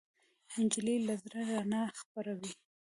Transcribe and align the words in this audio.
نجلۍ 0.61 0.97
له 1.07 1.13
زړه 1.23 1.39
رڼا 1.55 1.83
خپروي. 1.99 2.51